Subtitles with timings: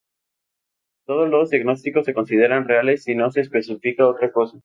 [1.05, 4.57] Todos los diagnósticos se consideran reales si no se especifica otra cosa.